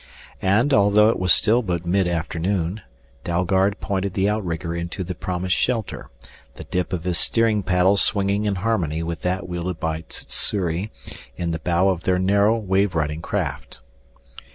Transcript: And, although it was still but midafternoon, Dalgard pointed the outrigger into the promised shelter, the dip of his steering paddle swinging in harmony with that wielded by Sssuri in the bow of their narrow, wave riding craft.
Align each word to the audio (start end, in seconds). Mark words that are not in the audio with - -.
And, 0.41 0.73
although 0.73 1.09
it 1.09 1.19
was 1.19 1.31
still 1.31 1.61
but 1.61 1.83
midafternoon, 1.85 2.81
Dalgard 3.23 3.79
pointed 3.79 4.15
the 4.15 4.27
outrigger 4.27 4.75
into 4.75 5.03
the 5.03 5.13
promised 5.13 5.55
shelter, 5.55 6.09
the 6.55 6.63
dip 6.63 6.91
of 6.91 7.03
his 7.03 7.19
steering 7.19 7.61
paddle 7.61 7.97
swinging 7.97 8.45
in 8.45 8.55
harmony 8.55 9.03
with 9.03 9.21
that 9.21 9.47
wielded 9.47 9.79
by 9.79 10.03
Sssuri 10.09 10.89
in 11.37 11.51
the 11.51 11.59
bow 11.59 11.89
of 11.89 12.01
their 12.01 12.17
narrow, 12.17 12.57
wave 12.57 12.95
riding 12.95 13.21
craft. 13.21 13.81